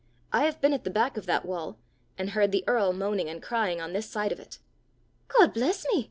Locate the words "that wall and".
1.27-2.31